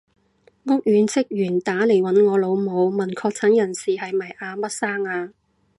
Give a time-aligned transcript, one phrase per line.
[0.63, 5.31] 屋苑職員打嚟搵我老母，問確診人士係咪阿乜生啊？